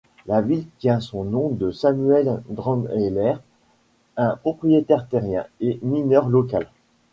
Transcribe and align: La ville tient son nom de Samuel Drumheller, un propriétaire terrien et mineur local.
La 0.25 0.41
ville 0.41 0.65
tient 0.79 0.99
son 0.99 1.23
nom 1.25 1.49
de 1.49 1.69
Samuel 1.69 2.41
Drumheller, 2.49 3.35
un 4.17 4.35
propriétaire 4.35 5.07
terrien 5.07 5.45
et 5.59 5.77
mineur 5.83 6.27
local. 6.27 6.67